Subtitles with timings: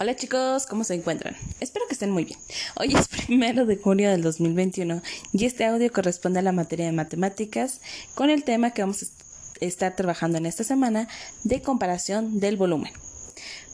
[0.00, 1.36] Hola chicos, ¿cómo se encuentran?
[1.58, 2.38] Espero que estén muy bien.
[2.76, 6.92] Hoy es primero de junio del 2021 y este audio corresponde a la materia de
[6.92, 7.80] matemáticas
[8.14, 11.08] con el tema que vamos a estar trabajando en esta semana
[11.42, 12.92] de comparación del volumen.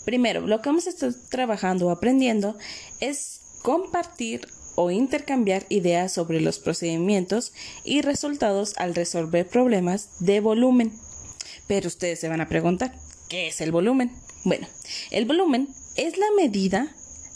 [0.06, 2.56] Primero, lo que vamos a estar trabajando o aprendiendo
[3.00, 7.52] es compartir o intercambiar ideas sobre los procedimientos
[7.84, 10.90] y resultados al resolver problemas de volumen.
[11.66, 12.94] Pero ustedes se van a preguntar,
[13.28, 14.10] ¿qué es el volumen?
[14.44, 14.66] Bueno,
[15.10, 16.88] el volumen es la medida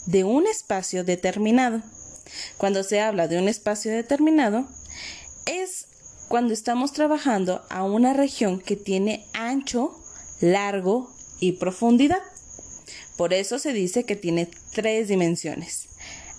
[0.05, 1.81] de un espacio determinado.
[2.57, 4.67] Cuando se habla de un espacio determinado,
[5.45, 5.87] es
[6.27, 9.97] cuando estamos trabajando a una región que tiene ancho,
[10.41, 12.21] largo y profundidad.
[13.17, 15.89] Por eso se dice que tiene tres dimensiones,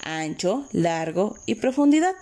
[0.02, 2.14] ancho, largo y profundidad.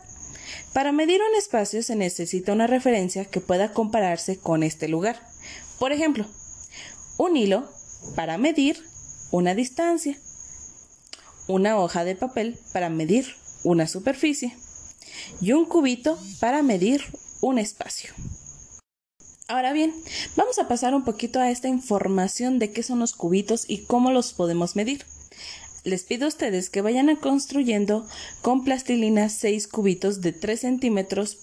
[0.72, 5.20] Para medir un espacio se necesita una referencia que pueda compararse con este lugar.
[5.78, 6.26] Por ejemplo,
[7.18, 7.68] un hilo
[8.16, 8.82] para medir
[9.30, 10.18] una distancia,
[11.46, 13.26] una hoja de papel para medir
[13.64, 14.56] una superficie
[15.40, 17.02] y un cubito para medir
[17.40, 18.12] un espacio.
[19.50, 19.94] Ahora bien,
[20.36, 24.12] vamos a pasar un poquito a esta información de qué son los cubitos y cómo
[24.12, 25.06] los podemos medir.
[25.84, 28.06] Les pido a ustedes que vayan a construyendo
[28.42, 31.38] con plastilina 6 cubitos de 3 centímetros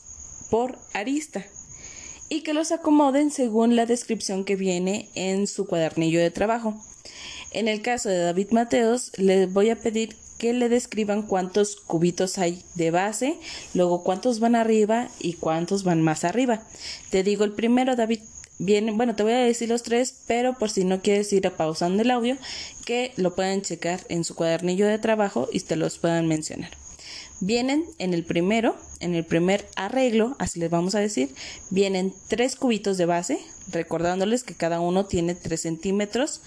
[0.52, 1.44] por arista
[2.30, 6.80] y que los acomoden según la descripción que viene en su cuadernillo de trabajo.
[7.56, 12.38] En el caso de David Mateos, les voy a pedir que le describan cuántos cubitos
[12.38, 13.40] hay de base,
[13.74, 16.64] luego cuántos van arriba y cuántos van más arriba.
[17.12, 18.20] Te digo el primero, David.
[18.60, 22.04] Bien, bueno, te voy a decir los tres, pero por si no quieres ir pausando
[22.04, 22.36] el audio,
[22.84, 26.72] que lo puedan checar en su cuadernillo de trabajo y te los puedan mencionar.
[27.40, 31.34] Vienen en el primero, en el primer arreglo, así les vamos a decir,
[31.70, 33.40] vienen tres cubitos de base,
[33.72, 36.42] recordándoles que cada uno tiene 3 centímetros.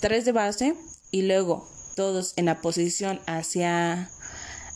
[0.00, 0.74] 3 de base
[1.10, 4.10] y luego todos en la posición hacia,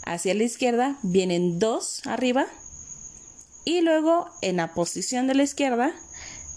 [0.05, 2.47] hacia la izquierda vienen 2 arriba
[3.64, 5.94] y luego en la posición de la izquierda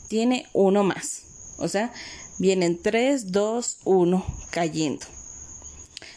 [0.09, 1.23] tiene uno más.
[1.57, 1.91] O sea,
[2.37, 5.05] vienen 3, 2, 1 cayendo.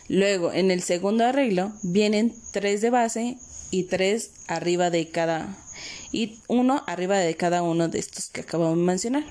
[0.08, 3.38] Luego en el segundo arreglo vienen 3 de base
[3.70, 5.56] y 3 arriba de cada
[6.12, 9.24] y uno arriba de cada uno de estos que acabamos de mencionar.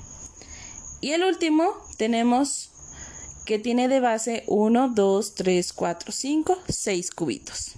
[1.02, 2.72] Y el último tenemos
[3.50, 7.72] que tiene de base 1, 2, 3, 4, 5, 6 cubitos.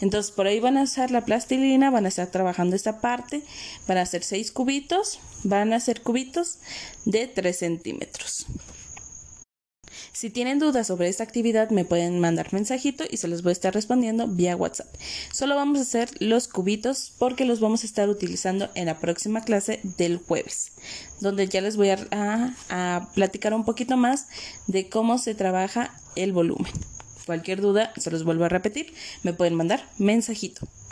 [0.00, 3.42] Entonces por ahí van a usar la plastilina, van a estar trabajando esta parte,
[3.88, 6.58] van a hacer 6 cubitos, van a hacer cubitos
[7.04, 8.46] de 3 centímetros.
[10.18, 13.52] Si tienen dudas sobre esta actividad me pueden mandar mensajito y se los voy a
[13.52, 14.88] estar respondiendo vía WhatsApp.
[15.32, 19.42] Solo vamos a hacer los cubitos porque los vamos a estar utilizando en la próxima
[19.42, 20.72] clase del jueves,
[21.20, 24.26] donde ya les voy a, a platicar un poquito más
[24.66, 26.72] de cómo se trabaja el volumen.
[27.24, 30.66] Cualquier duda, se los vuelvo a repetir, me pueden mandar mensajito.